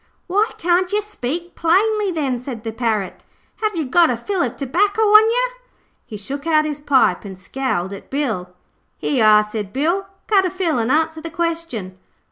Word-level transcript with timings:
'Why 0.25 0.49
can't 0.57 0.91
yer 0.91 0.99
speak 0.99 1.53
plainly, 1.53 2.09
then,' 2.11 2.39
said 2.39 2.63
the 2.63 2.71
Parrot. 2.71 3.21
'Have 3.57 3.75
you 3.75 3.85
got 3.85 4.09
a 4.09 4.17
fill 4.17 4.41
of 4.41 4.57
tobacco 4.57 4.99
on 5.03 5.29
yer?' 5.29 5.57
He 6.07 6.17
took 6.17 6.47
out 6.47 6.65
his 6.65 6.79
pipe 6.79 7.23
and 7.23 7.37
scowled 7.37 7.93
at 7.93 8.09
Bill. 8.09 8.49
'Here 8.97 9.13
you 9.17 9.23
are,' 9.23 9.43
said 9.43 9.71
Bill. 9.71 10.07
'Cut 10.25 10.43
a 10.43 10.49
fill 10.49 10.79
an' 10.79 10.89
answer 10.89 11.21
the 11.21 11.29
question.' 11.29 11.99